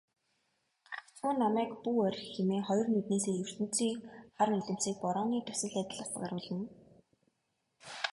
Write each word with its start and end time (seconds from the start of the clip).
"Гагцхүү 0.87 1.31
намайг 1.43 1.71
бүү 1.83 1.97
орхи" 2.07 2.27
хэмээн 2.35 2.63
хоёр 2.67 2.87
нүднээсээ 2.91 3.35
ертөнцийн 3.45 3.95
хар 4.37 4.49
нулимсыг 4.53 4.95
борооны 5.03 5.37
дусал 5.47 5.75
адил 5.81 5.99
асгаруулна. 6.05 6.67